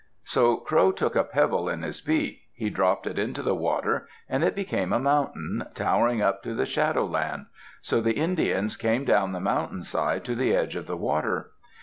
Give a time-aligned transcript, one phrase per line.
[0.23, 2.45] So Crow took a pebble in his beak.
[2.55, 6.65] He dropped it into the water, and it became a mountain, towering up to the
[6.65, 7.45] shadow land.
[7.83, 11.51] So the Indians came down the mountain side to the edge of the water.